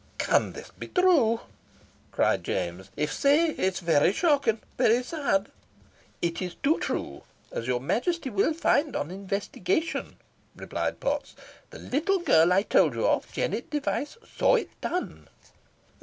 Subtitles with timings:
[0.17, 1.41] "Can this be true?"
[2.11, 2.89] cried James.
[2.97, 5.51] "If sae it's very shocking very sad."
[6.23, 10.15] "It is too true, as your Majesty will find on investigation,"
[10.55, 11.35] replied Potts.
[11.69, 15.27] "The little girl I told you of, Jennet Device, saw it done."